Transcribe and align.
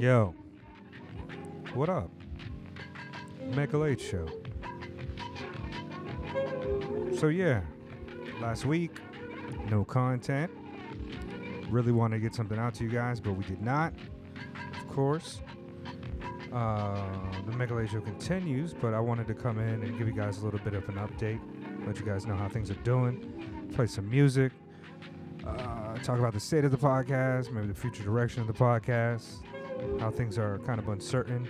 Yo, 0.00 0.34
what 1.74 1.90
up? 1.90 2.08
Mega 3.54 3.76
Late 3.76 4.00
Show. 4.00 4.26
So, 7.18 7.28
yeah, 7.28 7.60
last 8.40 8.64
week, 8.64 8.92
no 9.68 9.84
content. 9.84 10.50
Really 11.68 11.92
wanted 11.92 12.16
to 12.16 12.20
get 12.22 12.34
something 12.34 12.58
out 12.58 12.72
to 12.76 12.84
you 12.84 12.88
guys, 12.88 13.20
but 13.20 13.32
we 13.34 13.44
did 13.44 13.60
not, 13.60 13.92
of 14.80 14.88
course. 14.88 15.42
Uh, 16.50 17.04
the 17.44 17.52
Mega 17.52 17.74
Late 17.74 17.90
Show 17.90 18.00
continues, 18.00 18.72
but 18.72 18.94
I 18.94 19.00
wanted 19.00 19.26
to 19.26 19.34
come 19.34 19.58
in 19.58 19.82
and 19.82 19.98
give 19.98 20.08
you 20.08 20.14
guys 20.14 20.38
a 20.38 20.46
little 20.46 20.60
bit 20.60 20.72
of 20.72 20.88
an 20.88 20.94
update, 20.94 21.40
let 21.86 21.98
you 21.98 22.06
guys 22.06 22.24
know 22.24 22.36
how 22.36 22.48
things 22.48 22.70
are 22.70 22.82
doing, 22.84 23.68
play 23.74 23.86
some 23.86 24.08
music, 24.08 24.52
uh, 25.46 25.98
talk 25.98 26.18
about 26.18 26.32
the 26.32 26.40
state 26.40 26.64
of 26.64 26.70
the 26.70 26.78
podcast, 26.78 27.52
maybe 27.52 27.66
the 27.66 27.74
future 27.74 28.02
direction 28.02 28.40
of 28.40 28.46
the 28.46 28.54
podcast, 28.54 29.42
how 29.98 30.10
things 30.10 30.38
are 30.38 30.58
kind 30.60 30.78
of 30.78 30.88
uncertain 30.88 31.48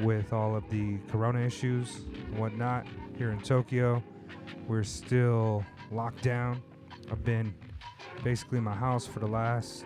with 0.00 0.32
all 0.32 0.54
of 0.54 0.68
the 0.70 0.98
corona 1.10 1.40
issues 1.40 2.00
and 2.12 2.38
whatnot 2.38 2.86
here 3.16 3.30
in 3.30 3.40
Tokyo. 3.40 4.02
We're 4.68 4.84
still 4.84 5.64
locked 5.90 6.22
down. 6.22 6.62
I've 7.10 7.24
been 7.24 7.54
basically 8.22 8.58
in 8.58 8.64
my 8.64 8.74
house 8.74 9.06
for 9.06 9.20
the 9.20 9.26
last, 9.26 9.84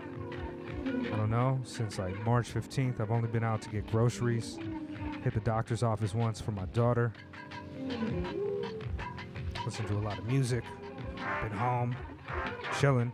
I 0.87 1.17
don't 1.17 1.31
know, 1.31 1.61
since 1.65 1.99
like 1.99 2.19
March 2.25 2.53
15th. 2.53 3.01
I've 3.01 3.11
only 3.11 3.29
been 3.29 3.45
out 3.45 3.63
to 3.63 3.69
get 3.69 3.91
groceries, 3.91 4.59
hit 5.23 5.35
the 5.35 5.41
doctor's 5.41 5.83
office 5.83 6.15
once 6.15 6.41
for 6.41 6.53
my 6.53 6.65
daughter, 6.67 7.13
listen 9.65 9.87
to 9.87 9.95
a 9.95 10.01
lot 10.01 10.19
of 10.19 10.27
music, 10.27 10.65
been 11.43 11.53
home, 11.53 11.95
chilling. 12.79 13.13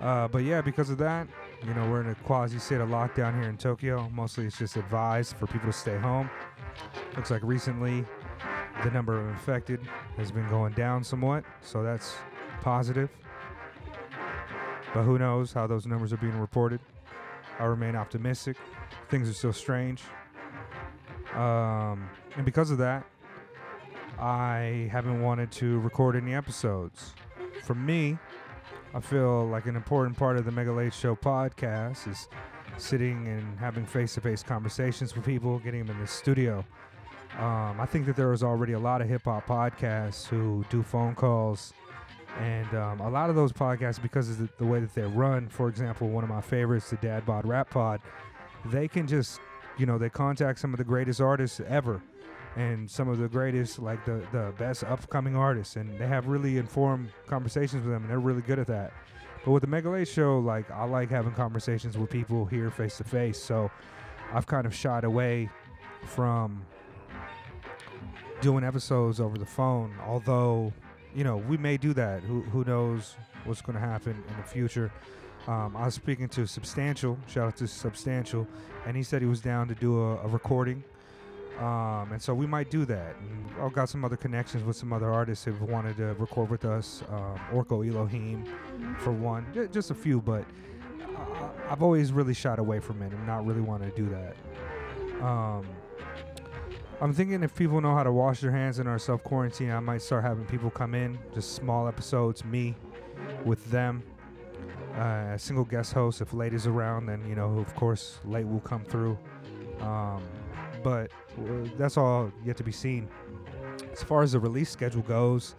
Uh, 0.00 0.26
but 0.28 0.42
yeah, 0.42 0.60
because 0.60 0.90
of 0.90 0.98
that, 0.98 1.28
you 1.66 1.74
know, 1.74 1.88
we're 1.88 2.00
in 2.00 2.08
a 2.08 2.14
quasi 2.16 2.58
state 2.58 2.80
of 2.80 2.88
lockdown 2.88 3.38
here 3.40 3.48
in 3.48 3.56
Tokyo. 3.56 4.08
Mostly 4.12 4.46
it's 4.46 4.58
just 4.58 4.76
advised 4.76 5.36
for 5.36 5.46
people 5.46 5.68
to 5.68 5.72
stay 5.72 5.96
home. 5.98 6.28
Looks 7.16 7.30
like 7.30 7.42
recently 7.44 8.04
the 8.82 8.90
number 8.90 9.18
of 9.18 9.28
infected 9.28 9.80
has 10.16 10.32
been 10.32 10.48
going 10.48 10.72
down 10.72 11.04
somewhat, 11.04 11.44
so 11.60 11.82
that's 11.82 12.14
positive. 12.60 13.10
But 14.92 15.02
who 15.04 15.18
knows 15.18 15.52
how 15.52 15.66
those 15.66 15.86
numbers 15.86 16.12
are 16.12 16.16
being 16.16 16.38
reported? 16.38 16.80
I 17.58 17.64
remain 17.64 17.94
optimistic. 17.96 18.56
Things 19.08 19.28
are 19.28 19.34
still 19.34 19.52
strange. 19.52 20.02
Um, 21.34 22.08
and 22.36 22.44
because 22.44 22.70
of 22.70 22.78
that, 22.78 23.04
I 24.18 24.88
haven't 24.90 25.22
wanted 25.22 25.50
to 25.52 25.78
record 25.80 26.16
any 26.16 26.34
episodes. 26.34 27.14
For 27.62 27.74
me, 27.74 28.18
I 28.94 29.00
feel 29.00 29.46
like 29.46 29.64
an 29.64 29.74
important 29.74 30.18
part 30.18 30.36
of 30.36 30.44
the 30.44 30.50
Mega 30.50 30.70
Late 30.70 30.92
Show 30.92 31.16
podcast 31.16 32.06
is 32.06 32.28
sitting 32.76 33.26
and 33.26 33.58
having 33.58 33.86
face 33.86 34.14
to 34.14 34.20
face 34.20 34.42
conversations 34.42 35.16
with 35.16 35.24
people, 35.24 35.58
getting 35.60 35.86
them 35.86 35.96
in 35.96 36.02
the 36.02 36.06
studio. 36.06 36.62
Um, 37.38 37.80
I 37.80 37.86
think 37.86 38.04
that 38.04 38.16
there 38.16 38.34
is 38.34 38.42
already 38.42 38.74
a 38.74 38.78
lot 38.78 39.00
of 39.00 39.08
hip 39.08 39.22
hop 39.24 39.46
podcasts 39.46 40.26
who 40.26 40.62
do 40.68 40.82
phone 40.82 41.14
calls. 41.14 41.72
And 42.38 42.74
um, 42.74 43.00
a 43.00 43.08
lot 43.08 43.30
of 43.30 43.36
those 43.36 43.52
podcasts, 43.52 44.00
because 44.00 44.28
of 44.28 44.38
the, 44.38 44.48
the 44.58 44.66
way 44.66 44.80
that 44.80 44.94
they 44.94 45.02
run, 45.02 45.48
for 45.48 45.68
example, 45.68 46.10
one 46.10 46.22
of 46.22 46.28
my 46.28 46.42
favorites, 46.42 46.90
the 46.90 46.96
Dad 46.96 47.24
Bod 47.24 47.46
Rap 47.46 47.70
Pod, 47.70 48.00
they 48.66 48.88
can 48.88 49.06
just, 49.06 49.40
you 49.78 49.86
know, 49.86 49.96
they 49.96 50.10
contact 50.10 50.58
some 50.58 50.74
of 50.74 50.78
the 50.78 50.84
greatest 50.84 51.20
artists 51.20 51.60
ever 51.66 52.02
and 52.56 52.90
some 52.90 53.08
of 53.08 53.18
the 53.18 53.28
greatest, 53.28 53.78
like 53.78 54.04
the, 54.04 54.22
the 54.32 54.52
best 54.58 54.84
upcoming 54.84 55.36
artists. 55.36 55.76
And 55.76 55.98
they 55.98 56.06
have 56.06 56.26
really 56.26 56.58
informed 56.58 57.10
conversations 57.26 57.84
with 57.84 57.92
them, 57.92 58.02
and 58.02 58.10
they're 58.10 58.20
really 58.20 58.42
good 58.42 58.58
at 58.58 58.66
that. 58.66 58.92
But 59.44 59.52
with 59.52 59.62
the 59.62 59.66
Mega 59.66 59.90
Late 59.90 60.08
Show, 60.08 60.38
like, 60.38 60.70
I 60.70 60.84
like 60.84 61.10
having 61.10 61.32
conversations 61.32 61.98
with 61.98 62.10
people 62.10 62.44
here 62.44 62.70
face 62.70 62.98
to 62.98 63.04
face. 63.04 63.38
So 63.38 63.70
I've 64.32 64.46
kind 64.46 64.66
of 64.66 64.74
shied 64.74 65.04
away 65.04 65.50
from 66.06 66.64
doing 68.40 68.64
episodes 68.64 69.20
over 69.20 69.38
the 69.38 69.46
phone, 69.46 69.94
although, 70.06 70.72
you 71.14 71.24
know, 71.24 71.38
we 71.38 71.56
may 71.56 71.76
do 71.76 71.92
that. 71.94 72.22
Who, 72.22 72.42
who 72.42 72.64
knows 72.64 73.16
what's 73.44 73.62
going 73.62 73.74
to 73.74 73.84
happen 73.84 74.12
in 74.28 74.36
the 74.36 74.42
future. 74.42 74.92
Um, 75.48 75.76
I 75.76 75.86
was 75.86 75.94
speaking 75.94 76.28
to 76.30 76.46
Substantial, 76.46 77.18
shout 77.26 77.48
out 77.48 77.56
to 77.56 77.66
Substantial, 77.66 78.46
and 78.86 78.96
he 78.96 79.02
said 79.02 79.22
he 79.22 79.28
was 79.28 79.40
down 79.40 79.66
to 79.68 79.74
do 79.74 80.00
a, 80.00 80.16
a 80.18 80.28
recording. 80.28 80.84
Um, 81.62 82.10
and 82.12 82.20
so 82.20 82.34
we 82.34 82.46
might 82.46 82.70
do 82.70 82.84
that. 82.86 83.14
And 83.20 83.46
I've 83.62 83.72
got 83.72 83.88
some 83.88 84.04
other 84.04 84.16
connections 84.16 84.64
with 84.64 84.74
some 84.76 84.92
other 84.92 85.10
artists 85.10 85.44
who've 85.44 85.62
wanted 85.62 85.96
to 85.98 86.14
record 86.14 86.50
with 86.50 86.64
us. 86.64 87.04
Um, 87.08 87.38
Orko 87.52 87.86
Eloheem, 87.88 88.46
for 88.98 89.12
one, 89.12 89.46
J- 89.54 89.68
just 89.68 89.90
a 89.90 89.94
few, 89.94 90.20
but 90.20 90.44
I- 91.16 91.50
I've 91.70 91.82
always 91.82 92.12
really 92.12 92.34
shied 92.34 92.58
away 92.58 92.80
from 92.80 93.00
it 93.02 93.12
and 93.12 93.26
not 93.26 93.46
really 93.46 93.60
wanted 93.60 93.94
to 93.94 94.02
do 94.02 94.08
that. 94.10 95.24
Um, 95.24 95.64
I'm 97.00 97.12
thinking 97.12 97.42
if 97.42 97.54
people 97.54 97.80
know 97.80 97.94
how 97.94 98.02
to 98.02 98.12
wash 98.12 98.40
their 98.40 98.50
hands 98.52 98.78
in 98.80 98.86
our 98.88 98.98
self 98.98 99.22
quarantine, 99.22 99.70
I 99.70 99.80
might 99.80 100.02
start 100.02 100.24
having 100.24 100.44
people 100.46 100.70
come 100.70 100.94
in, 100.94 101.18
just 101.34 101.52
small 101.54 101.86
episodes, 101.86 102.44
me 102.44 102.74
with 103.44 103.70
them. 103.70 104.02
Uh, 104.96 105.32
a 105.34 105.38
single 105.38 105.64
guest 105.64 105.92
host. 105.94 106.20
If 106.20 106.32
Late 106.34 106.52
is 106.54 106.66
around, 106.66 107.06
then 107.06 107.24
you 107.28 107.34
know, 107.34 107.58
of 107.58 107.74
course, 107.76 108.18
Late 108.24 108.46
will 108.46 108.60
come 108.60 108.84
through. 108.84 109.16
Um, 109.80 110.22
but 110.82 111.10
uh, 111.38 111.68
that's 111.78 111.96
all 111.96 112.32
yet 112.44 112.56
to 112.58 112.64
be 112.64 112.72
seen. 112.72 113.08
As 113.92 114.02
far 114.02 114.22
as 114.22 114.32
the 114.32 114.40
release 114.40 114.70
schedule 114.70 115.02
goes, 115.02 115.54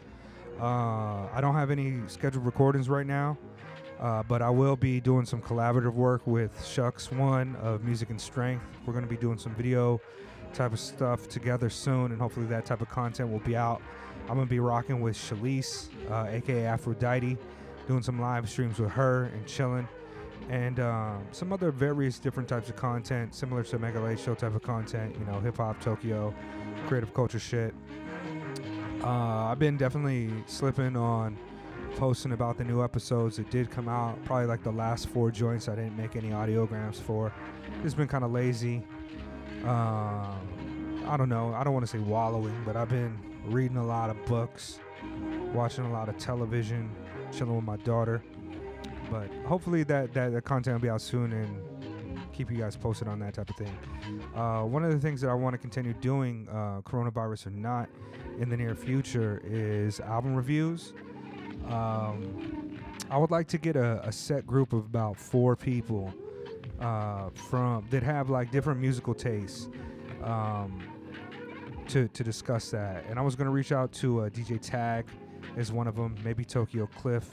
uh, 0.60 1.28
I 1.34 1.40
don't 1.42 1.56
have 1.56 1.72
any 1.72 2.00
scheduled 2.08 2.46
recordings 2.46 2.90
right 2.90 3.08
now, 3.08 3.38
uh, 4.00 4.24
but 4.24 4.42
I 4.42 4.50
will 4.50 4.76
be 4.76 5.00
doing 5.00 5.26
some 5.26 5.42
collaborative 5.42 5.94
work 5.94 6.22
with 6.26 6.66
Shucks 6.66 7.12
One 7.12 7.56
of 7.58 7.84
Music 7.84 8.10
and 8.10 8.20
Strength. 8.20 8.64
We're 8.86 8.94
going 8.94 9.06
to 9.06 9.10
be 9.10 9.18
doing 9.18 9.38
some 9.38 9.56
video 9.56 10.00
type 10.54 10.74
of 10.74 10.80
stuff 10.80 11.28
together 11.28 11.70
soon, 11.70 12.12
and 12.12 12.22
hopefully 12.22 12.46
that 12.48 12.66
type 12.66 12.82
of 12.82 12.90
content 12.90 13.32
will 13.32 13.40
be 13.40 13.56
out. 13.56 13.82
I'm 14.30 14.36
going 14.36 14.48
to 14.48 14.50
be 14.50 14.60
rocking 14.60 15.02
with 15.02 15.16
Shalise, 15.16 15.90
uh, 16.10 16.28
aka 16.30 16.66
Aphrodite, 16.66 17.38
doing 17.88 18.04
some 18.04 18.22
live 18.22 18.50
streams 18.50 18.80
with 18.80 18.92
her 18.92 19.26
and 19.26 19.46
chilling 19.46 19.88
and 20.50 20.80
um, 20.80 21.24
some 21.32 21.54
other 21.54 21.72
various 21.72 22.20
different 22.20 22.50
types 22.50 22.70
of 22.70 22.76
content, 22.76 23.34
similar 23.34 23.64
to 23.64 23.80
Mega 23.80 24.00
Late 24.00 24.20
Show 24.20 24.36
type 24.36 24.56
of 24.56 24.62
content, 24.62 25.16
you 25.18 25.26
know, 25.26 25.40
hip 25.40 25.58
hop, 25.58 25.80
Tokyo, 25.82 26.34
creative 26.88 27.14
culture 27.14 27.40
shit. 27.40 27.74
Uh, 29.04 29.48
I've 29.52 29.60
been 29.60 29.78
definitely 29.78 30.32
slipping 30.46 30.96
on 30.96 31.38
posting 31.96 32.32
about 32.32 32.58
the 32.58 32.64
new 32.64 32.84
episodes 32.84 33.38
that 33.38 33.50
did 33.50 33.70
come 33.70 33.88
out. 33.88 34.24
Probably 34.26 34.46
like 34.46 34.64
the 34.64 34.72
last 34.72 35.10
four 35.10 35.32
joints 35.32 35.68
I 35.68 35.76
didn't 35.76 35.98
make 35.98 36.16
any 36.16 36.30
audiograms 36.30 36.96
for. 36.96 37.32
Just 37.82 37.98
been 37.98 38.08
kind 38.08 38.24
of 38.24 38.32
lazy. 38.32 38.84
Um, 39.64 41.04
I 41.08 41.16
don't 41.18 41.30
know. 41.30 41.54
I 41.54 41.64
don't 41.64 41.74
want 41.74 41.86
to 41.86 41.92
say 41.92 42.00
wallowing, 42.00 42.56
but 42.66 42.76
I've 42.76 42.90
been 42.90 43.18
reading 43.46 43.78
a 43.78 43.86
lot 43.86 44.10
of 44.10 44.26
books, 44.26 44.80
watching 45.54 45.86
a 45.86 45.92
lot 45.92 46.10
of 46.10 46.18
television, 46.18 46.90
chilling 47.32 47.56
with 47.56 47.66
my 47.66 47.78
daughter 47.78 48.24
but 49.14 49.30
hopefully 49.46 49.84
that, 49.84 50.12
that 50.16 50.44
content 50.44 50.74
will 50.74 50.82
be 50.82 50.90
out 50.90 51.00
soon 51.00 51.34
and 51.34 51.62
keep 52.34 52.50
you 52.50 52.58
guys 52.58 52.76
posted 52.76 53.08
on 53.08 53.20
that 53.20 53.36
type 53.36 53.48
of 53.48 53.56
thing. 53.56 53.78
Uh, 54.36 54.64
one 54.64 54.84
of 54.84 54.92
the 54.92 54.98
things 54.98 55.22
that 55.22 55.30
I 55.30 55.36
want 55.36 55.54
to 55.54 55.60
continue 55.60 55.94
doing, 55.94 56.48
uh, 56.50 56.82
coronavirus 56.82 57.46
or 57.46 57.50
not, 57.52 57.90
in 58.40 58.50
the 58.50 58.58
near 58.58 58.74
future 58.74 59.40
is 59.46 60.00
album 60.00 60.34
reviews. 60.34 60.94
Um, 61.68 62.80
I 63.12 63.18
would 63.18 63.30
like 63.30 63.48
to 63.50 63.60
get 63.60 63.76
a, 63.76 64.02
a, 64.04 64.12
set 64.12 64.48
group 64.48 64.74
of 64.74 64.80
about 64.80 65.16
four 65.16 65.56
people 65.56 66.12
uh, 66.82 67.30
from 67.30 67.86
that 67.92 68.02
have 68.02 68.32
like 68.32 68.50
different 68.50 68.82
musical 68.82 69.14
tastes 69.14 69.70
um, 70.24 70.82
to 71.90 72.08
to 72.08 72.24
discuss 72.24 72.72
that. 72.72 73.06
And 73.08 73.20
I 73.20 73.22
was 73.22 73.36
gonna 73.36 73.52
reach 73.52 73.72
out 73.72 73.92
to 73.94 74.22
uh, 74.22 74.30
DJ 74.30 74.60
Tag 74.60 75.06
as 75.56 75.72
one 75.72 75.88
of 75.88 75.96
them, 75.96 76.16
maybe 76.24 76.44
Tokyo 76.44 76.88
Cliff 76.88 77.30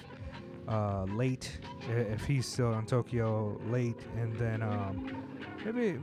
uh, 0.70 1.04
late 1.10 1.58
if 1.88 2.24
he's 2.24 2.46
still 2.46 2.72
on 2.72 2.86
Tokyo 2.86 3.60
late, 3.68 3.98
and 4.16 4.34
then 4.36 4.62
um, 4.62 5.24
maybe 5.64 5.98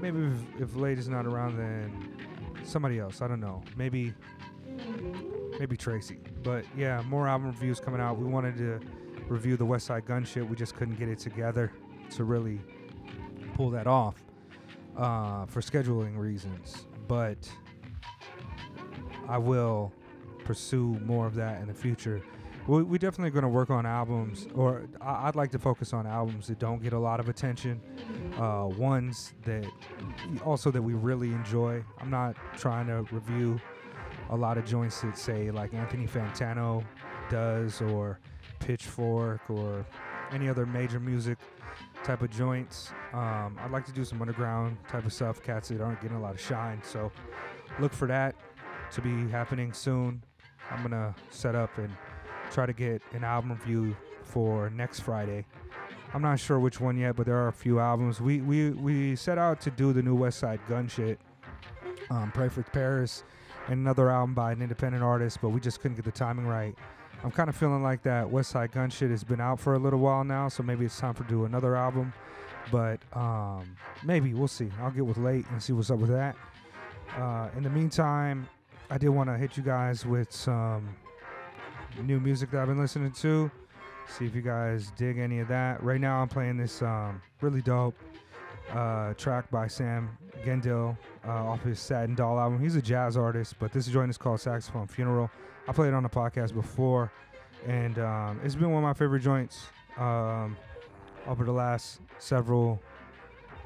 maybe 0.00 0.18
if, 0.18 0.62
if 0.62 0.76
late 0.76 0.98
is 0.98 1.08
not 1.08 1.26
around, 1.26 1.58
then 1.58 2.08
somebody 2.64 2.98
else. 2.98 3.20
I 3.20 3.28
don't 3.28 3.40
know. 3.40 3.62
Maybe 3.76 4.14
maybe 5.58 5.76
Tracy. 5.76 6.18
But 6.42 6.64
yeah, 6.76 7.02
more 7.02 7.28
album 7.28 7.48
reviews 7.48 7.80
coming 7.80 8.00
out. 8.00 8.18
We 8.18 8.24
wanted 8.24 8.56
to 8.56 8.80
review 9.28 9.56
the 9.56 9.66
Westside 9.66 10.06
Gunn 10.06 10.24
shit. 10.24 10.48
We 10.48 10.56
just 10.56 10.74
couldn't 10.74 10.98
get 10.98 11.08
it 11.08 11.18
together 11.18 11.70
to 12.12 12.24
really 12.24 12.60
pull 13.54 13.70
that 13.70 13.86
off 13.86 14.16
uh, 14.96 15.44
for 15.46 15.60
scheduling 15.60 16.16
reasons. 16.16 16.86
But 17.08 17.50
I 19.28 19.36
will 19.36 19.92
pursue 20.44 20.98
more 21.04 21.26
of 21.26 21.34
that 21.34 21.60
in 21.60 21.68
the 21.68 21.74
future 21.74 22.22
we, 22.66 22.82
we 22.82 22.98
definitely 22.98 23.30
going 23.30 23.42
to 23.42 23.48
work 23.48 23.70
on 23.70 23.86
albums, 23.86 24.46
or 24.54 24.86
I, 25.00 25.26
would 25.26 25.36
like 25.36 25.50
to 25.52 25.58
focus 25.58 25.92
on 25.92 26.06
albums 26.06 26.46
that 26.46 26.58
don't 26.58 26.82
get 26.82 26.92
a 26.92 26.98
lot 26.98 27.20
of 27.20 27.28
attention, 27.28 27.80
uh, 28.38 28.68
ones 28.76 29.34
that 29.44 29.66
also 30.44 30.70
that 30.70 30.82
we 30.82 30.94
really 30.94 31.28
enjoy. 31.28 31.82
I'm 32.00 32.10
not 32.10 32.36
trying 32.56 32.86
to 32.86 33.02
review 33.14 33.60
a 34.30 34.36
lot 34.36 34.58
of 34.58 34.64
joints 34.64 35.00
that 35.00 35.18
say 35.18 35.50
like 35.50 35.74
Anthony 35.74 36.06
Fantano 36.06 36.84
does, 37.30 37.80
or 37.80 38.20
Pitchfork, 38.60 39.40
or 39.48 39.84
any 40.32 40.48
other 40.48 40.66
major 40.66 41.00
music 41.00 41.38
type 42.04 42.22
of 42.22 42.30
joints. 42.30 42.90
Um, 43.12 43.58
I'd 43.60 43.70
like 43.70 43.84
to 43.86 43.92
do 43.92 44.04
some 44.04 44.20
underground 44.20 44.76
type 44.88 45.04
of 45.04 45.12
stuff, 45.12 45.42
cats 45.42 45.68
that 45.68 45.80
aren't 45.80 46.00
getting 46.00 46.16
a 46.16 46.20
lot 46.20 46.34
of 46.34 46.40
shine. 46.40 46.80
So 46.84 47.10
look 47.80 47.92
for 47.92 48.06
that 48.08 48.34
to 48.92 49.00
be 49.00 49.28
happening 49.30 49.72
soon. 49.72 50.22
I'm 50.70 50.82
gonna 50.82 51.14
set 51.30 51.54
up 51.54 51.76
and 51.78 51.90
try 52.52 52.66
to 52.66 52.72
get 52.72 53.02
an 53.12 53.24
album 53.24 53.52
review 53.52 53.96
for 54.22 54.70
next 54.70 55.00
Friday. 55.00 55.46
I'm 56.14 56.22
not 56.22 56.38
sure 56.38 56.60
which 56.60 56.80
one 56.80 56.98
yet, 56.98 57.16
but 57.16 57.26
there 57.26 57.36
are 57.36 57.48
a 57.48 57.52
few 57.52 57.80
albums. 57.80 58.20
We 58.20 58.42
we 58.42 58.70
we 58.70 59.16
set 59.16 59.38
out 59.38 59.60
to 59.62 59.70
do 59.70 59.92
the 59.92 60.02
new 60.02 60.16
Westside 60.16 60.60
Gunn 60.68 60.86
shit. 60.88 61.18
Um, 62.10 62.30
Pray 62.32 62.48
for 62.48 62.62
Paris 62.62 63.24
and 63.68 63.80
another 63.80 64.10
album 64.10 64.34
by 64.34 64.52
an 64.52 64.60
independent 64.60 65.02
artist, 65.02 65.38
but 65.40 65.48
we 65.50 65.60
just 65.60 65.80
couldn't 65.80 65.96
get 65.96 66.04
the 66.04 66.10
timing 66.10 66.46
right. 66.46 66.74
I'm 67.24 67.30
kind 67.30 67.48
of 67.48 67.56
feeling 67.56 67.82
like 67.82 68.02
that 68.02 68.26
Westside 68.26 68.72
Gunn 68.72 68.90
shit 68.90 69.10
has 69.10 69.24
been 69.24 69.40
out 69.40 69.60
for 69.60 69.74
a 69.74 69.78
little 69.78 70.00
while 70.00 70.24
now, 70.24 70.48
so 70.48 70.62
maybe 70.62 70.84
it's 70.84 70.98
time 70.98 71.14
for 71.14 71.24
do 71.24 71.44
another 71.44 71.76
album. 71.76 72.12
But 72.70 73.00
um, 73.14 73.76
maybe 74.04 74.34
we'll 74.34 74.48
see. 74.48 74.68
I'll 74.80 74.90
get 74.90 75.06
with 75.06 75.18
late 75.18 75.46
and 75.50 75.62
see 75.62 75.72
what's 75.72 75.90
up 75.90 75.98
with 75.98 76.10
that. 76.10 76.36
Uh, 77.16 77.48
in 77.56 77.62
the 77.62 77.70
meantime, 77.70 78.48
I 78.90 78.98
did 78.98 79.08
want 79.08 79.30
to 79.30 79.38
hit 79.38 79.56
you 79.56 79.62
guys 79.62 80.04
with 80.04 80.32
some 80.32 80.88
new 82.00 82.20
music 82.20 82.50
that 82.50 82.62
I've 82.62 82.68
been 82.68 82.78
listening 82.78 83.12
to. 83.12 83.50
See 84.08 84.26
if 84.26 84.34
you 84.34 84.42
guys 84.42 84.90
dig 84.96 85.18
any 85.18 85.40
of 85.40 85.48
that. 85.48 85.82
Right 85.82 86.00
now, 86.00 86.20
I'm 86.20 86.28
playing 86.28 86.56
this 86.56 86.82
um, 86.82 87.20
really 87.40 87.62
dope 87.62 87.94
uh, 88.72 89.14
track 89.14 89.50
by 89.50 89.66
Sam 89.66 90.16
Gendel 90.44 90.96
uh, 91.26 91.30
off 91.30 91.62
his 91.62 91.78
Satin 91.78 92.14
Doll 92.14 92.38
album. 92.38 92.60
He's 92.60 92.76
a 92.76 92.82
jazz 92.82 93.16
artist, 93.16 93.54
but 93.58 93.72
this 93.72 93.86
joint 93.86 94.10
is 94.10 94.18
called 94.18 94.40
Saxophone 94.40 94.86
Funeral. 94.86 95.30
I 95.68 95.72
played 95.72 95.88
it 95.88 95.94
on 95.94 96.02
the 96.02 96.08
podcast 96.08 96.54
before, 96.54 97.12
and 97.66 97.98
um, 97.98 98.40
it's 98.42 98.54
been 98.54 98.70
one 98.70 98.82
of 98.82 98.88
my 98.88 98.94
favorite 98.94 99.20
joints 99.20 99.66
um, 99.98 100.56
over 101.26 101.44
the 101.44 101.52
last 101.52 102.00
several 102.18 102.80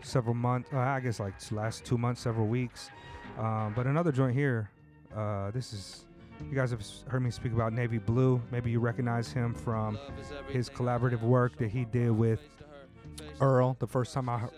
several 0.02 0.34
months. 0.34 0.68
Uh, 0.72 0.78
I 0.78 1.00
guess 1.00 1.18
like 1.18 1.34
last 1.50 1.84
two 1.84 1.98
months, 1.98 2.20
several 2.20 2.46
weeks. 2.46 2.90
Um, 3.38 3.72
but 3.74 3.86
another 3.86 4.12
joint 4.12 4.34
here. 4.34 4.70
Uh, 5.14 5.50
this 5.50 5.72
is 5.72 6.04
you 6.48 6.54
guys 6.54 6.70
have 6.70 6.82
heard 7.08 7.20
me 7.20 7.30
speak 7.30 7.52
about 7.52 7.72
Navy 7.72 7.98
Blue. 7.98 8.40
Maybe 8.50 8.70
you 8.70 8.80
recognize 8.80 9.32
him 9.32 9.54
from 9.54 9.98
his 10.48 10.68
collaborative 10.68 11.22
work 11.22 11.56
that 11.58 11.70
he 11.70 11.84
did 11.84 12.10
with 12.10 12.40
Earl. 13.40 13.76
The 13.78 13.86
first 13.86 14.12
time 14.14 14.28
I 14.28 14.48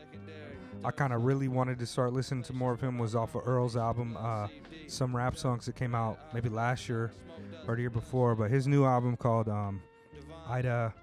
I 0.84 0.90
kind 0.92 1.12
of 1.12 1.24
really 1.24 1.48
wanted 1.48 1.78
to 1.80 1.86
start 1.86 2.12
listening 2.12 2.44
to 2.44 2.52
more 2.52 2.72
of 2.72 2.80
him 2.80 2.98
was 2.98 3.16
off 3.16 3.34
of 3.34 3.46
Earl's 3.46 3.76
album, 3.76 4.16
uh, 4.18 4.46
some 4.86 5.14
rap 5.14 5.36
songs 5.36 5.66
that 5.66 5.74
came 5.74 5.94
out 5.94 6.18
maybe 6.32 6.48
last 6.48 6.88
year 6.88 7.12
or 7.66 7.74
the 7.74 7.82
year 7.82 7.90
before. 7.90 8.36
But 8.36 8.50
his 8.50 8.68
new 8.68 8.84
album 8.84 9.16
called 9.16 9.48
um, 9.48 9.82
Ida 10.48 10.94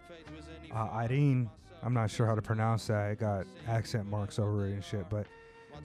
uh, 0.72 0.90
Irene. 0.94 1.50
I'm 1.84 1.94
not 1.94 2.10
sure 2.10 2.26
how 2.26 2.36
to 2.36 2.42
pronounce 2.42 2.88
that. 2.88 3.12
It 3.12 3.20
got 3.20 3.46
accent 3.68 4.08
marks 4.08 4.40
over 4.40 4.68
it 4.68 4.74
and 4.74 4.84
shit. 4.84 5.06
But 5.10 5.28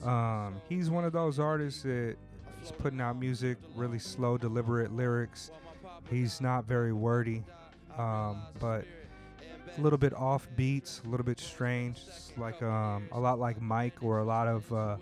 um, 0.07 0.61
he's 0.69 0.89
one 0.89 1.03
of 1.03 1.13
those 1.13 1.37
artists 1.37 1.83
that 1.83 2.15
is 2.63 2.71
putting 2.71 3.01
out 3.01 3.17
music, 3.17 3.57
really 3.75 3.99
slow, 3.99 4.37
deliberate 4.37 4.93
lyrics. 4.93 5.51
He's 6.09 6.41
not 6.41 6.65
very 6.65 6.93
wordy, 6.93 7.43
um, 7.97 8.41
but 8.59 8.85
a 9.77 9.81
little 9.81 9.97
bit 9.97 10.13
off 10.13 10.47
beats, 10.55 11.01
a 11.05 11.09
little 11.09 11.25
bit 11.25 11.39
strange, 11.39 11.99
it's 12.07 12.33
like 12.37 12.61
um, 12.61 13.07
a 13.11 13.19
lot 13.19 13.39
like 13.39 13.61
Mike 13.61 13.95
or 14.01 14.19
a 14.19 14.23
lot 14.23 14.47
of 14.47 14.71
uh, 14.73 14.97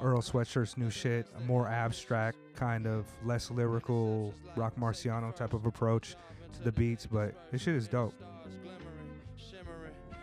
Earl 0.00 0.20
Sweatshirt's 0.20 0.76
new 0.76 0.90
shit, 0.90 1.26
more 1.46 1.68
abstract 1.68 2.36
kind 2.54 2.86
of 2.86 3.06
less 3.24 3.50
lyrical 3.50 4.34
Roc 4.56 4.74
Marciano 4.76 5.34
type 5.34 5.52
of 5.52 5.66
approach 5.66 6.16
to 6.54 6.62
the 6.62 6.72
beats, 6.72 7.06
but 7.06 7.34
this 7.52 7.62
shit 7.62 7.74
is 7.74 7.88
dope. 7.88 8.14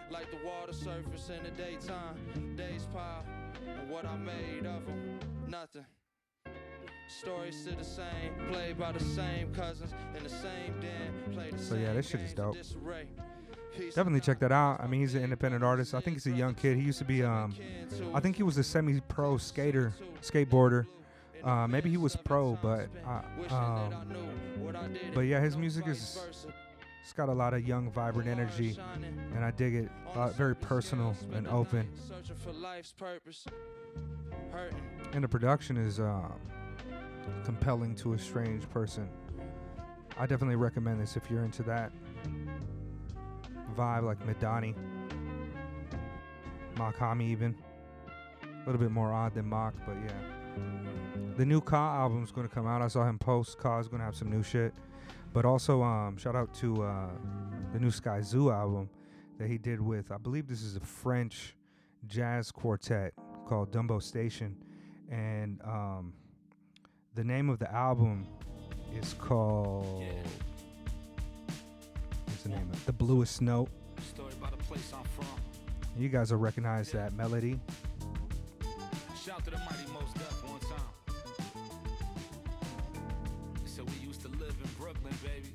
Like 0.09 0.29
the 0.29 0.37
water 0.45 0.73
surface 0.73 1.29
in 1.29 1.43
the 1.43 1.49
daytime, 1.51 2.55
days 2.55 2.87
pile, 2.93 3.25
and 3.67 3.89
what 3.89 4.05
I 4.05 4.15
made 4.15 4.65
of 4.65 4.85
them, 4.85 5.19
nothing. 5.47 5.85
Stories 7.07 7.55
still 7.59 7.75
the 7.75 7.83
same, 7.83 8.33
played 8.51 8.77
by 8.77 8.91
the 8.91 9.03
same 9.03 9.53
cousins 9.53 9.91
in 10.17 10.23
the 10.23 10.29
same 10.29 10.73
den. 10.81 11.57
so 11.57 11.75
yeah, 11.75 11.93
this 11.93 12.09
shit 12.09 12.21
is 12.21 12.33
dope. 12.33 12.57
Definitely 13.95 14.19
check 14.19 14.39
that 14.39 14.51
out. 14.51 14.81
I 14.81 14.87
mean, 14.87 15.01
he's 15.01 15.15
an 15.15 15.23
independent 15.23 15.63
artist. 15.63 15.93
I 15.93 15.99
think 15.99 16.17
he's 16.17 16.27
a 16.27 16.31
young 16.31 16.53
kid. 16.53 16.77
He 16.77 16.83
used 16.83 16.99
to 16.99 17.05
be, 17.05 17.23
um, 17.23 17.55
I 18.13 18.19
think 18.19 18.35
he 18.35 18.43
was 18.43 18.57
a 18.57 18.63
semi-pro 18.63 19.37
skater, 19.37 19.93
skateboarder. 20.21 20.85
Uh, 21.43 21.67
maybe 21.67 21.89
he 21.89 21.97
was 21.97 22.15
pro, 22.15 22.57
but, 22.61 22.87
uh, 23.05 23.53
um, 23.53 23.93
but 25.13 25.21
yeah, 25.21 25.41
his 25.41 25.57
music 25.57 25.87
is, 25.87 26.19
it's 27.03 27.13
got 27.13 27.29
a 27.29 27.33
lot 27.33 27.53
of 27.53 27.67
young, 27.67 27.91
vibrant 27.91 28.29
energy, 28.29 28.77
and 29.35 29.43
I 29.43 29.51
dig 29.51 29.75
it. 29.75 29.89
Uh, 30.13 30.29
very 30.29 30.55
personal 30.55 31.15
and 31.33 31.47
open. 31.47 31.89
And 35.11 35.23
the 35.23 35.27
production 35.27 35.77
is 35.77 35.99
uh, 35.99 36.29
compelling 37.43 37.95
to 37.95 38.13
a 38.13 38.17
strange 38.17 38.69
person. 38.69 39.09
I 40.17 40.25
definitely 40.25 40.55
recommend 40.55 41.01
this 41.01 41.17
if 41.17 41.29
you're 41.29 41.43
into 41.43 41.63
that 41.63 41.91
vibe, 43.75 44.03
like 44.03 44.19
Madani, 44.25 44.75
Mach-Hommy 46.77 47.25
even. 47.31 47.55
A 48.43 48.65
little 48.65 48.79
bit 48.79 48.91
more 48.91 49.11
odd 49.11 49.33
than 49.33 49.47
Mach, 49.47 49.73
but 49.85 49.95
yeah. 49.95 50.13
The 51.35 51.45
new 51.45 51.59
Ka 51.59 51.95
album's 51.97 52.31
gonna 52.31 52.47
come 52.47 52.67
out. 52.67 52.81
I 52.81 52.87
saw 52.87 53.07
him 53.07 53.17
post. 53.17 53.59
Ka's 53.59 53.87
gonna 53.87 54.03
have 54.03 54.15
some 54.15 54.29
new 54.29 54.43
shit. 54.43 54.73
But 55.33 55.45
also, 55.45 55.81
um, 55.81 56.15
shout 56.15 56.35
out 56.35 56.53
to 56.55 56.83
uh, 56.83 57.09
the 57.73 57.79
new 57.79 57.89
Skyzoo 57.89 58.53
album 58.53 58.87
that 59.39 59.47
he 59.47 59.57
did 59.57 59.81
with, 59.81 60.11
I 60.11 60.17
believe 60.17 60.47
this 60.47 60.61
is 60.61 60.75
a 60.75 60.79
French 60.79 61.55
jazz 62.05 62.51
quartet 62.51 63.13
called 63.47 63.71
Dumbo 63.71 64.01
Station. 64.01 64.55
And 65.09 65.59
um, 65.63 66.13
the 67.15 67.23
name 67.23 67.49
of 67.49 67.59
the 67.59 67.71
album 67.71 68.25
is 68.99 69.13
called 69.13 70.03
What's 72.25 72.43
the 72.43 72.49
name 72.49 72.69
of 72.71 72.75
it? 72.75 72.85
The 72.85 72.93
Bluest 72.93 73.41
Note. 73.41 73.69
You 75.97 76.09
guys 76.09 76.31
will 76.31 76.39
recognize 76.39 76.91
that 76.91 77.13
melody. 77.13 77.59
Shout 79.23 79.45
to 79.45 79.51
the 79.51 79.57
mighty 79.57 79.85
Mos 79.93 80.11
Def 80.13 80.43
one 80.49 80.59
time. 80.59 80.79
So 83.65 83.83
we 83.83 84.05
used 84.05 84.21
to 84.21 84.27
live 84.29 84.55
in 84.63 84.69
Brooklyn, 84.77 85.13
baby. 85.23 85.53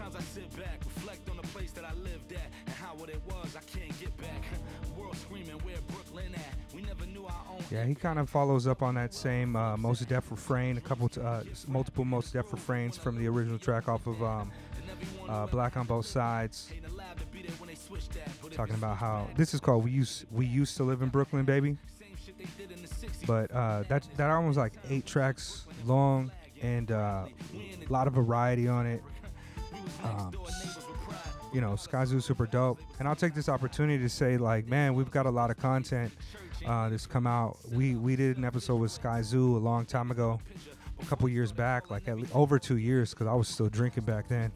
Sometimes 0.00 0.16
I 0.16 0.40
sit 0.40 0.56
back, 0.56 0.80
reflect 0.96 1.28
on 1.28 1.36
the 1.36 1.42
place 1.48 1.72
that 1.72 1.84
I 1.84 1.92
lived 1.92 2.32
at 2.32 2.50
and 2.64 2.74
how 2.76 2.94
what 2.94 3.10
it 3.10 3.20
was 3.28 3.54
I 3.54 3.60
can't 3.78 4.00
get 4.00 4.16
back. 4.16 4.44
World 4.96 5.14
screaming 5.14 5.58
where 5.58 5.76
Brooklyn 5.88 6.34
at. 6.34 6.74
We 6.74 6.80
never 6.80 7.04
knew 7.04 7.26
our 7.26 7.42
own. 7.50 7.62
Yeah, 7.70 7.84
he 7.84 7.94
kind 7.94 8.18
of 8.18 8.30
follows 8.30 8.66
up 8.66 8.80
on 8.80 8.94
that 8.94 9.12
same 9.12 9.56
uh, 9.56 9.76
Mos 9.76 10.00
Def 10.00 10.30
refrain, 10.30 10.78
a 10.78 10.80
couple, 10.80 11.10
t- 11.10 11.20
uh, 11.20 11.42
multiple 11.68 12.06
Mos 12.06 12.30
Def 12.30 12.50
refrains 12.50 12.96
from 12.96 13.18
the 13.18 13.28
original 13.28 13.58
track 13.58 13.90
off 13.90 14.06
of 14.06 14.22
um, 14.22 14.50
uh, 15.28 15.46
Black 15.48 15.76
on 15.76 15.86
Both 15.86 16.06
Sides. 16.06 16.70
Talking 18.52 18.76
about 18.76 18.96
how 18.96 19.28
this 19.36 19.52
is 19.52 19.60
called 19.60 19.84
"We 19.84 19.90
Used 19.90 20.24
We 20.30 20.46
Used 20.46 20.78
to 20.78 20.84
Live 20.84 21.02
in 21.02 21.10
Brooklyn, 21.10 21.44
Baby." 21.44 21.76
But 23.26 23.50
uh, 23.50 23.82
that 23.88 24.08
that 24.16 24.30
album 24.30 24.48
was 24.48 24.56
like 24.56 24.72
eight 24.88 25.04
tracks 25.04 25.66
long 25.84 26.30
and 26.62 26.90
uh, 26.90 27.26
a 27.54 27.92
lot 27.92 28.06
of 28.06 28.14
variety 28.14 28.66
on 28.66 28.86
it. 28.86 29.02
Um, 30.04 30.32
you 31.52 31.60
know, 31.60 31.72
Skyzoo 31.72 32.22
super 32.22 32.46
dope. 32.46 32.80
And 32.98 33.08
I'll 33.08 33.16
take 33.16 33.34
this 33.34 33.48
opportunity 33.48 34.02
to 34.02 34.08
say, 34.08 34.36
like, 34.36 34.68
man, 34.68 34.94
we've 34.94 35.10
got 35.10 35.26
a 35.26 35.30
lot 35.30 35.50
of 35.50 35.56
content 35.56 36.12
uh, 36.66 36.88
that's 36.88 37.06
come 37.06 37.26
out. 37.26 37.58
We 37.72 37.94
we 37.96 38.16
did 38.16 38.36
an 38.36 38.44
episode 38.44 38.76
with 38.76 38.96
Skyzoo 38.98 39.56
a 39.56 39.58
long 39.58 39.84
time 39.84 40.10
ago, 40.10 40.40
a 41.00 41.06
couple 41.06 41.28
years 41.28 41.52
back, 41.52 41.90
like 41.90 42.08
at 42.08 42.18
over 42.34 42.58
two 42.58 42.76
years, 42.76 43.10
because 43.10 43.26
I 43.26 43.34
was 43.34 43.48
still 43.48 43.68
drinking 43.68 44.04
back 44.04 44.28
then. 44.28 44.52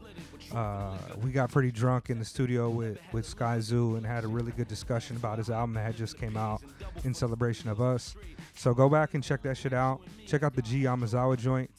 Uh, 0.53 0.95
we 1.23 1.31
got 1.31 1.51
pretty 1.51 1.71
drunk 1.71 2.09
in 2.09 2.19
the 2.19 2.25
studio 2.25 2.69
with 2.69 2.99
with 3.11 3.25
Skyzoo 3.27 3.97
and 3.97 4.05
had 4.05 4.23
a 4.23 4.27
really 4.27 4.51
good 4.51 4.67
discussion 4.67 5.15
about 5.17 5.37
his 5.37 5.49
album 5.49 5.73
that 5.73 5.81
had 5.81 5.97
just 5.97 6.17
came 6.17 6.37
out 6.37 6.61
in 7.03 7.13
celebration 7.13 7.69
of 7.69 7.81
us. 7.81 8.15
So 8.55 8.73
go 8.73 8.87
back 8.87 9.15
and 9.15 9.23
check 9.23 9.41
that 9.41 9.57
shit 9.57 9.73
out. 9.73 10.01
Check 10.27 10.43
out 10.43 10.55
the 10.55 10.61
G 10.61 10.83
Yamazawa 10.83 11.37
joint, 11.37 11.69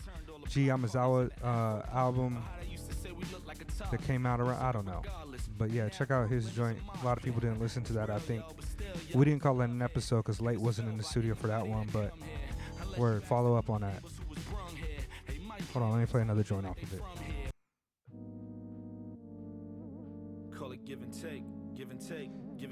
G 0.49 0.67
Yamazawa 0.67 1.31
uh, 1.43 1.83
album 1.97 2.45
that 3.78 4.02
came 4.02 4.26
out 4.26 4.40
around. 4.40 4.62
I 4.62 4.73
don't 4.73 4.87
know, 4.87 5.02
but 5.59 5.71
yeah, 5.71 5.88
check 5.88 6.11
out 6.11 6.28
his 6.28 6.50
joint. 6.50 6.78
A 7.02 7.04
lot 7.04 7.16
of 7.16 7.23
people 7.25 7.40
didn't 7.40 7.61
listen 7.61 7.83
to 7.85 7.92
that. 7.95 8.11
I 8.11 8.18
think 8.18 8.42
we 9.14 9.25
didn't 9.25 9.40
call 9.40 9.61
it 9.61 9.64
an 9.71 9.83
episode 9.83 10.18
because 10.18 10.40
Late 10.40 10.61
wasn't 10.61 10.88
in 10.88 10.97
the 10.97 11.04
studio 11.04 11.35
for 11.35 11.47
that 11.49 11.66
one, 11.66 11.88
but 11.92 12.12
we're 12.99 13.21
follow 13.21 13.56
up 13.56 13.71
on 13.71 13.83
that. 13.83 14.02
Hold 15.73 15.85
on, 15.85 15.92
let 15.92 16.00
me 16.00 16.06
play 16.06 16.23
another 16.23 16.42
joint 16.42 16.66
off 16.66 16.83
of 16.83 16.92
it. 16.92 17.00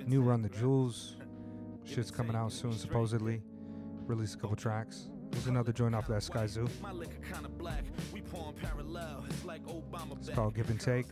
New 0.06 0.22
Run 0.22 0.42
the 0.42 0.48
Jewels. 0.48 1.16
Shit's 1.84 2.10
coming 2.10 2.34
out 2.34 2.52
soon, 2.52 2.72
supposedly. 2.72 3.42
Release 4.06 4.34
a 4.34 4.38
couple 4.38 4.56
tracks. 4.56 5.08
There's 5.34 5.48
another 5.48 5.72
joint 5.72 5.94
off 5.96 6.06
that 6.06 6.22
Skyzoo. 6.22 6.68
It's 10.20 10.30
called 10.30 10.54
Give 10.54 10.70
and 10.70 10.80
Take. 10.80 11.06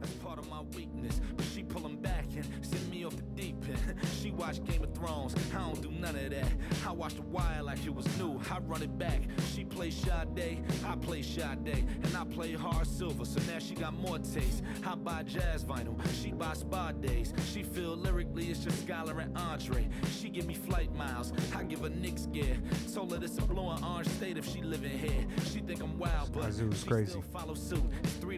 That's 0.00 0.12
part 0.14 0.38
of 0.38 0.48
my 0.48 0.60
weakness. 0.76 1.20
But 1.36 1.46
she 1.46 1.62
pull 1.62 1.82
them 1.82 1.96
back 1.96 2.26
and 2.36 2.44
send 2.64 2.90
me 2.90 3.04
off 3.04 3.16
the 3.16 3.22
deep 3.22 3.56
end. 3.66 3.96
she 4.20 4.30
watch 4.30 4.62
Game 4.64 4.82
of 4.82 4.94
Thrones. 4.94 5.34
I 5.54 5.58
don't 5.58 5.80
do 5.80 5.90
none 5.90 6.16
of 6.16 6.30
that. 6.30 6.52
I 6.86 6.92
watch 6.92 7.14
The 7.14 7.22
Wire 7.22 7.62
like 7.62 7.84
it 7.84 7.94
was 7.94 8.06
new. 8.18 8.40
I 8.50 8.58
run 8.60 8.82
it 8.82 8.98
back. 8.98 9.22
She 9.54 9.64
play 9.64 9.90
Sade, 9.90 10.64
I 10.86 10.96
play 10.96 11.22
Sade, 11.22 11.86
and 12.02 12.16
I 12.16 12.24
play 12.24 12.52
hard 12.52 12.86
silver. 12.86 13.24
So 13.24 13.40
now 13.52 13.58
she 13.58 13.74
got 13.74 13.94
more 13.94 14.18
taste. 14.18 14.62
I 14.86 14.94
buy 14.94 15.22
jazz 15.22 15.64
vinyl. 15.64 15.96
She 16.22 16.30
buy 16.30 16.54
spa 16.54 16.92
days. 16.92 17.32
She 17.52 17.62
feel 17.62 17.96
lyrically 17.96 18.46
it's 18.46 18.60
just 18.60 18.86
Skylar 18.86 19.22
and 19.22 19.36
Andre. 19.36 19.88
She 20.18 20.28
give 20.28 20.46
me 20.46 20.54
flight 20.54 20.94
miles. 20.94 21.32
I 21.54 21.62
give 21.64 21.80
her 21.80 21.90
Knicks 21.90 22.26
gear. 22.26 22.56
Told 22.94 23.12
her 23.12 23.18
this 23.30 23.44
a 23.44 23.46
blue 23.46 23.70
and 23.70 23.84
orange 23.84 24.08
state 24.08 24.36
if 24.36 24.46
she 24.46 24.62
living 24.62 24.90
here. 24.90 25.26
She 25.44 25.60
think 25.60 25.82
I'm 25.82 25.98
wild, 25.98 26.32
but 26.32 26.44
Azoo's 26.44 26.84
crazy. 26.84 27.22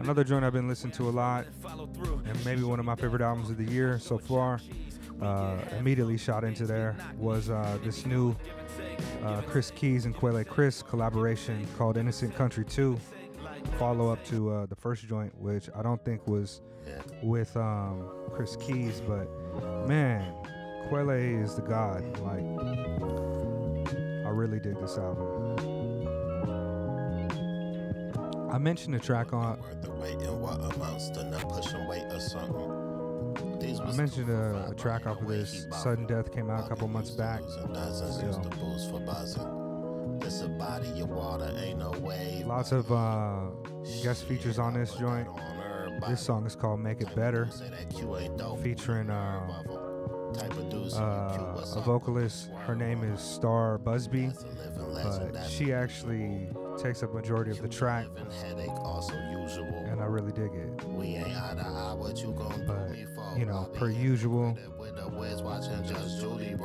Another 0.01 0.23
joint 0.23 0.45
I've 0.45 0.53
been 0.53 0.67
listening 0.67 0.93
to 0.93 1.09
a 1.09 1.11
lot 1.11 1.45
and 2.25 2.45
maybe 2.45 2.63
one 2.63 2.79
of 2.79 2.85
my 2.85 2.95
favorite 2.95 3.21
albums 3.21 3.49
of 3.49 3.57
the 3.57 3.65
year 3.65 3.99
so 3.99 4.17
far. 4.17 4.59
Uh, 5.21 5.57
immediately 5.79 6.17
shot 6.17 6.43
into 6.43 6.65
there 6.65 6.97
was 7.17 7.49
uh, 7.49 7.77
this 7.83 8.05
new 8.05 8.35
uh, 9.23 9.41
Chris 9.43 9.71
Keys 9.71 10.05
and 10.05 10.13
Quelle 10.13 10.43
Chris 10.43 10.81
collaboration 10.81 11.65
called 11.77 11.97
Innocent 11.97 12.35
Country 12.35 12.65
2. 12.65 12.99
Follow 13.79 14.11
up 14.11 14.23
to 14.25 14.51
uh, 14.51 14.65
the 14.65 14.75
first 14.75 15.07
joint, 15.07 15.33
which 15.39 15.69
I 15.75 15.81
don't 15.81 16.03
think 16.03 16.27
was 16.27 16.61
with 17.21 17.55
um, 17.55 18.09
Chris 18.33 18.57
Keys, 18.57 19.01
but 19.07 19.27
man, 19.87 20.33
Quelle 20.89 21.11
is 21.11 21.55
the 21.55 21.61
god. 21.61 22.03
Like, 22.19 22.43
I 22.43 22.72
really 24.33 24.59
dig 24.59 24.79
this 24.79 24.97
album. 24.97 26.03
I 28.51 28.57
mentioned 28.59 28.93
a 28.95 28.99
track 28.99 29.33
on. 29.33 29.59
I 33.81 33.91
mentioned 33.93 34.29
a, 34.29 34.67
a, 34.69 34.75
track 34.75 35.07
off 35.07 35.21
of 35.21 35.27
this. 35.27 35.65
Sudden 35.71 36.05
Death 36.05 36.31
came 36.31 36.49
out 36.51 36.65
a 36.65 36.69
couple 36.69 36.87
months 36.87 37.09
back. 37.11 37.41
Lots 42.45 42.71
of 42.71 42.91
uh, 42.91 43.45
guest 44.03 44.25
features 44.25 44.59
on 44.59 44.75
this 44.75 44.93
joint. 44.95 45.27
This 46.07 46.21
song 46.21 46.45
is 46.45 46.55
called 46.55 46.79
Make 46.79 47.01
It 47.01 47.15
Better, 47.15 47.47
featuring 48.61 49.09
uh, 49.09 49.63
uh, 50.97 51.55
a 51.75 51.81
vocalist. 51.81 52.49
Her 52.65 52.75
name 52.75 53.03
is 53.03 53.19
Starr 53.21 53.77
Busby, 53.77 54.31
but 55.03 55.47
she 55.49 55.73
actually 55.73 56.49
takes 56.81 57.03
up 57.03 57.13
majority 57.13 57.51
of 57.51 57.61
the 57.61 57.67
track, 57.67 58.07
and 59.91 60.01
I 60.01 60.05
really 60.05 60.31
dig 60.31 60.51
it. 60.53 60.69
But 62.67 62.97
you 63.37 63.45
know, 63.45 63.69
per 63.73 63.89
usual, 63.89 64.57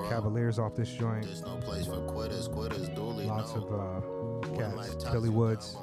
Cavaliers 0.09 0.59
off 0.59 0.75
this 0.75 0.91
joint. 0.91 1.25
Lots 3.27 3.55
of 3.55 3.65
uh, 3.73 4.01
cats. 4.57 4.95
Billy 5.13 5.29
Woods, 5.31 5.77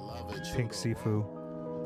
Pink 0.56 0.72
Siifu. 0.74 1.26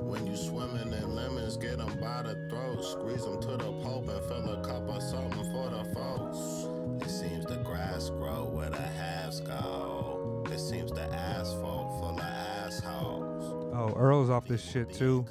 When 0.02 0.26
you 0.26 0.36
swimming 0.36 0.92
in 0.94 1.16
lemons, 1.16 1.58
get 1.58 1.78
them 1.78 1.98
by 2.00 2.24
the 2.24 2.36
throat. 2.50 2.84
Squeeze 2.84 3.26
them 3.26 3.42
to 3.42 3.58
the 3.58 3.72
pulp 3.84 4.10
and 4.10 4.24
fill 4.26 4.54
a 4.54 4.64
cup 4.64 4.90
of 4.90 5.02
something 5.04 5.52
for 5.52 5.70
the 5.70 5.84
folks. 5.94 7.06
It 7.06 7.10
seems 7.10 7.46
the 7.46 7.58
grass 7.58 8.10
grow 8.10 8.46
where 8.46 8.70
the 8.70 8.82
halves 8.82 9.40
go. 9.42 10.44
It 10.52 10.60
seems 10.60 10.92
the 10.92 11.04
asphalt 11.14 12.00
full 12.00 12.18
of 12.18 12.20
assholes. 12.20 13.74
Oh, 13.74 13.94
Earl's 13.96 14.30
off 14.30 14.48
this 14.48 14.62
shit 14.62 14.92
too. 14.94 15.26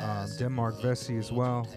Um, 0.00 0.28
Denmark 0.38 0.80
Vesey 0.80 1.16
as 1.16 1.30
well. 1.30 1.68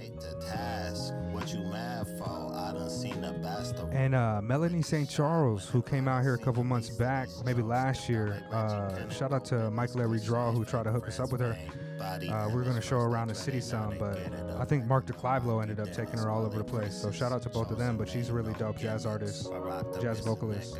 And 3.92 4.16
uh, 4.16 4.42
Melanie 4.42 4.82
St. 4.82 5.10
Charles, 5.10 5.68
who 5.68 5.82
came 5.82 6.08
out 6.08 6.24
here 6.24 6.34
a 6.34 6.38
couple 6.38 6.64
months 6.64 6.90
back, 6.90 7.30
maybe 7.46 7.62
last 7.62 8.10
year. 8.10 8.42
Uh, 8.52 9.10
shout 9.10 9.34
out 9.34 9.46
to 9.46 9.70
Mike 9.72 9.94
Larry 9.96 10.20
Draw, 10.20 10.52
who 10.52 10.66
tried 10.66 10.84
to 10.84 10.92
hook 10.92 11.08
us 11.08 11.20
up 11.20 11.32
with 11.32 11.42
her. 11.42 11.58
Uh, 12.00 12.50
we 12.54 12.60
are 12.60 12.64
going 12.64 12.76
to 12.76 12.82
show 12.82 13.00
around 13.00 13.30
the 13.30 13.36
city 13.36 13.60
some, 13.60 13.98
but 13.98 14.20
I 14.60 14.66
think 14.66 14.86
Mark 14.86 15.06
de 15.06 15.14
Clive-Lowe 15.14 15.60
ended 15.60 15.80
up 15.80 15.92
taking 15.92 16.20
her 16.20 16.30
all 16.30 16.46
over 16.46 16.58
the 16.58 16.64
place. 16.64 16.96
So 16.96 17.12
shout 17.12 17.32
out 17.32 17.42
to 17.44 17.50
both 17.50 17.72
of 17.72 17.78
them, 17.78 17.98
but 17.98 18.08
she's 18.08 18.30
a 18.30 18.34
really 18.34 18.54
dope 18.54 18.78
jazz 18.78 19.06
artist, 19.06 19.50
jazz 20.02 20.20
vocalist. 20.20 20.80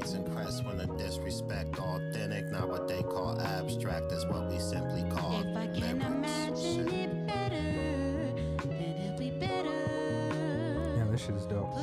Gates 0.00 0.12
and 0.12 0.30
Crest 0.32 0.64
when 0.64 0.76
the 0.76 0.86
disrespect 0.86 1.78
authentic, 1.78 2.46
not 2.46 2.68
what 2.68 2.86
they 2.86 3.02
call 3.02 3.40
abstract, 3.40 4.12
is 4.12 4.24
what 4.26 4.48
we 4.48 4.58
simply 4.58 5.02
call. 5.10 5.40
If 5.40 5.56
I 5.56 5.66
can 5.66 6.00
imagine 6.00 6.88
it 6.88 7.26
better, 7.26 7.56
then 8.68 8.96
it'll 9.04 9.18
be 9.18 9.30
better. 9.30 10.96
Yeah, 10.96 11.06
this 11.10 11.20
shit 11.22 11.34
is 11.34 11.46
dope. 11.46 11.74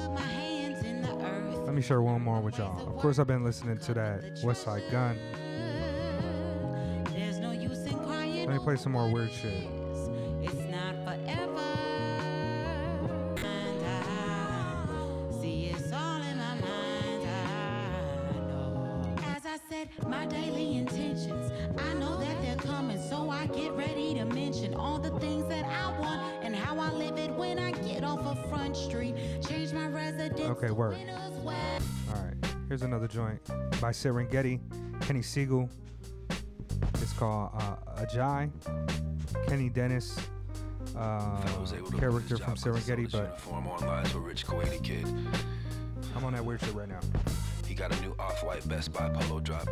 Let 1.66 1.74
me 1.74 1.82
share 1.82 2.02
one 2.02 2.22
more 2.22 2.40
with 2.40 2.58
y'all. 2.58 2.88
Of 2.88 2.96
course, 2.98 3.20
I've 3.20 3.28
been 3.28 3.44
listening 3.44 3.78
to 3.80 3.94
that 3.96 4.24
Westside 4.38 4.90
Gunn. 4.90 5.20
Let 8.48 8.54
me 8.54 8.60
play 8.64 8.78
some 8.78 8.94
more 8.94 9.12
weird 9.12 9.30
shit. 9.30 9.68
my 20.08 20.26
daily 20.26 20.78
intentions. 20.78 21.52
I 21.78 21.94
know 21.96 22.18
that 22.18 22.42
they're 22.42 22.56
coming, 22.56 23.00
so 23.02 23.30
I 23.30 23.48
get 23.48 23.72
ready 23.74 24.14
to 24.16 24.26
mention 24.26 24.74
all 24.74 24.98
the 24.98 25.12
things 25.20 25.48
that 25.50 25.66
I 25.66 26.00
want 26.00 26.44
and 26.44 26.56
how 26.56 26.80
I 26.80 26.90
live 26.92 27.18
it 27.18 27.30
when 27.32 27.60
I 27.60 27.72
get 27.72 28.04
off 28.04 28.22
of 28.22 28.50
Front 28.50 28.78
Street. 28.78 29.16
Change 29.46 29.74
my 29.74 29.88
residence. 29.88 30.40
Okay, 30.40 30.72
word. 30.72 30.98
All 31.46 32.24
right, 32.24 32.34
here's 32.70 32.82
another 32.82 33.08
joint 33.08 33.46
by 33.82 33.92
Serengeti, 33.92 34.60
Kenny 35.02 35.20
Segal. 35.20 35.70
It's 36.96 37.14
called 37.14 37.52
uh, 37.54 37.76
Ajay. 38.04 38.50
Kenny 39.48 39.70
Dennis, 39.70 40.18
uh, 40.96 41.42
character 41.98 42.38
from 42.38 42.56
Serengeti, 42.56 43.10
but 43.12 43.40
I'm 43.56 43.68
on 43.68 43.80
that 46.34 46.44
weird 46.44 46.60
shit 46.62 46.74
right 46.74 46.90
now. 46.90 47.00
He 47.66 47.74
got 47.76 47.96
a 47.96 48.02
new 48.02 48.16
off-white 48.20 48.68
Best 48.68 48.92
Buy 48.94 49.10
polo 49.10 49.40
drop. 49.40 49.68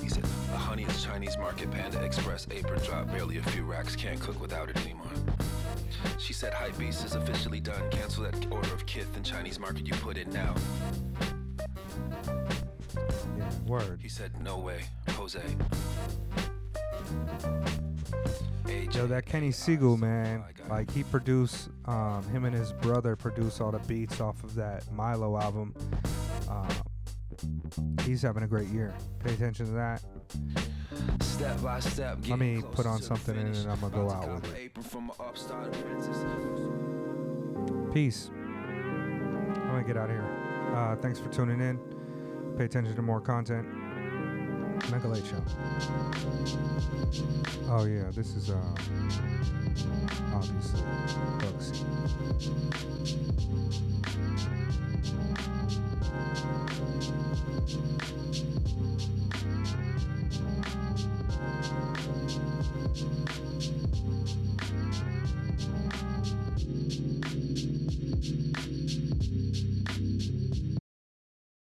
He 0.00 0.08
said, 0.08 0.24
a 0.24 0.56
honey 0.56 0.84
is 0.84 1.02
Chinese 1.02 1.36
market 1.38 1.70
Panda 1.70 2.02
Express 2.02 2.46
apron 2.50 2.80
drop. 2.84 3.08
Barely 3.08 3.38
a 3.38 3.42
few 3.42 3.64
racks, 3.64 3.96
can't 3.96 4.20
cook 4.20 4.40
without 4.40 4.70
it 4.70 4.76
anymore. 4.84 5.10
She 6.18 6.32
said, 6.32 6.54
Hype 6.54 6.78
Beast 6.78 7.04
is 7.04 7.14
officially 7.14 7.60
done. 7.60 7.90
Cancel 7.90 8.24
that 8.24 8.46
order 8.50 8.72
of 8.72 8.86
kith 8.86 9.14
and 9.16 9.24
Chinese 9.24 9.58
market 9.58 9.86
you 9.86 9.94
put 9.94 10.16
in 10.16 10.30
now. 10.30 10.54
Word. 13.68 14.00
He 14.02 14.08
said, 14.08 14.32
no 14.42 14.58
way, 14.58 14.80
Jose. 15.10 15.40
Yo, 18.92 19.06
that 19.06 19.26
Kenny 19.26 19.50
Segal, 19.50 19.98
man, 19.98 20.42
like 20.68 20.90
he 20.90 21.04
produced, 21.04 21.68
um, 21.84 22.24
him 22.30 22.44
and 22.44 22.54
his 22.54 22.72
brother 22.72 23.14
produced 23.14 23.60
all 23.60 23.70
the 23.70 23.78
beats 23.80 24.20
off 24.20 24.42
of 24.42 24.54
that 24.54 24.90
Milo 24.90 25.38
album. 25.38 25.74
Um, 26.48 26.68
he's 28.04 28.22
having 28.22 28.42
a 28.42 28.46
great 28.46 28.68
year. 28.68 28.94
Pay 29.22 29.34
attention 29.34 29.66
to 29.66 29.72
that. 29.72 30.02
Step 31.20 31.62
by 31.62 31.80
step, 31.80 32.18
Let 32.26 32.38
me 32.38 32.62
put 32.72 32.86
on 32.86 33.00
something 33.02 33.36
and 33.36 33.54
then 33.54 33.68
I'm 33.70 33.78
gonna 33.80 33.94
go 33.94 34.10
out 34.10 34.28
with 34.28 34.52
it. 34.54 34.72
Peace. 37.94 38.30
I'm 38.32 39.66
gonna 39.66 39.84
get 39.84 39.96
out 39.96 40.10
of 40.10 40.16
here. 40.16 40.74
Uh, 40.74 40.96
thanks 40.96 41.20
for 41.20 41.28
tuning 41.28 41.60
in. 41.60 41.78
Pay 42.58 42.64
attention 42.64 42.96
to 42.96 43.02
more 43.02 43.20
content. 43.20 43.64
Mega 44.90 45.06
Late 45.06 45.24
Show. 45.24 45.40
Oh 47.68 47.84
yeah, 47.84 48.10
this 48.10 48.34
is 48.34 48.50
uh. 48.50 48.60
obviously 50.34 50.82